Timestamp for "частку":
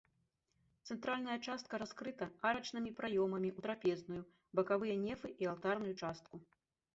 6.01-6.35